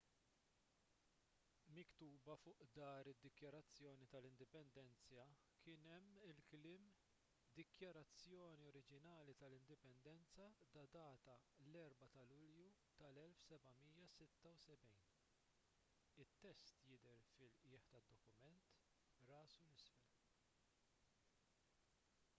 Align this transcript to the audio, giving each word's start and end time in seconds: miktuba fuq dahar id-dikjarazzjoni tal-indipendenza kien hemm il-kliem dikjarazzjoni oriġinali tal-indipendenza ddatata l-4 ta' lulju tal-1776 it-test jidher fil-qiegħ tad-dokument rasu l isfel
miktuba 1.77 2.35
fuq 2.43 2.61
dahar 2.77 3.07
id-dikjarazzjoni 3.11 4.05
tal-indipendenza 4.13 4.95
kien 5.65 5.83
hemm 5.89 6.07
il-kliem 6.29 6.87
dikjarazzjoni 7.59 8.65
oriġinali 8.71 9.37
tal-indipendenza 9.43 10.49
ddatata 10.63 11.37
l-4 11.67 12.09
ta' 12.17 12.25
lulju 12.33 12.73
tal-1776 13.03 15.07
it-test 16.25 16.83
jidher 16.93 17.25
fil-qiegħ 17.37 17.87
tad-dokument 17.95 18.75
rasu 19.33 19.63
l 19.69 19.71
isfel 19.81 20.13